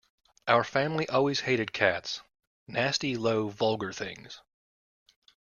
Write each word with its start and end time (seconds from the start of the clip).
Our 0.47 0.63
family 0.63 1.07
always 1.09 1.41
hated 1.41 1.73
cats: 1.73 2.21
nasty, 2.67 3.15
low, 3.15 3.49
vulgar 3.49 3.93
things! 3.93 4.41